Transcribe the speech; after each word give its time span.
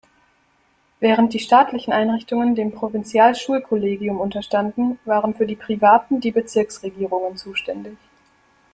Während 0.99 1.31
die 1.31 1.37
staatlichen 1.39 1.93
Einrichtungen 1.93 2.55
dem 2.55 2.71
Provinzialschulkollegium 2.71 4.19
unterstanden, 4.19 4.97
waren 5.05 5.35
für 5.35 5.45
die 5.45 5.55
privaten 5.55 6.19
die 6.19 6.31
Bezirksregierungen 6.31 7.37
zuständig. 7.37 7.97